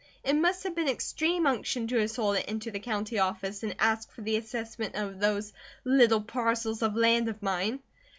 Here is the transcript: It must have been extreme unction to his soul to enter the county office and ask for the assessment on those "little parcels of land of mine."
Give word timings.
It 0.23 0.33
must 0.33 0.63
have 0.63 0.73
been 0.73 0.87
extreme 0.87 1.45
unction 1.45 1.87
to 1.89 1.99
his 1.99 2.13
soul 2.13 2.33
to 2.33 2.49
enter 2.49 2.71
the 2.71 2.79
county 2.79 3.19
office 3.19 3.61
and 3.61 3.75
ask 3.77 4.11
for 4.11 4.21
the 4.23 4.35
assessment 4.35 4.95
on 4.95 5.19
those 5.19 5.53
"little 5.85 6.21
parcels 6.21 6.81
of 6.81 6.95
land 6.95 7.27
of 7.29 7.43
mine." 7.43 7.81